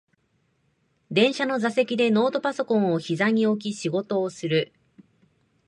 [1.11, 4.73] 電車の座席でノートパソコンをひざに置き仕事をする